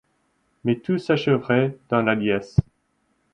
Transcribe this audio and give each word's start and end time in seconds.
Mais 0.63 0.79
tout 0.79 0.97
s'achèvera 0.97 1.67
dans 1.89 2.01
la 2.01 2.15
liesse. 2.15 2.57